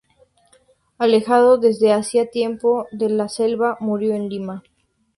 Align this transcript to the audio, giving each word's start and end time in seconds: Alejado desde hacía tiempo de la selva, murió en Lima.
Alejado 0.97 1.59
desde 1.59 1.93
hacía 1.93 2.31
tiempo 2.31 2.87
de 2.91 3.07
la 3.11 3.29
selva, 3.29 3.77
murió 3.79 4.15
en 4.15 4.29
Lima. 4.29 4.63